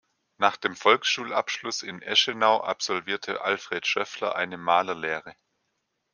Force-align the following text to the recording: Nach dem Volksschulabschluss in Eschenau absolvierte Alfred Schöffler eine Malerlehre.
Nach 0.39 0.57
dem 0.57 0.75
Volksschulabschluss 0.75 1.83
in 1.83 2.01
Eschenau 2.01 2.61
absolvierte 2.61 3.41
Alfred 3.41 3.85
Schöffler 3.85 4.35
eine 4.35 4.57
Malerlehre. 4.57 5.35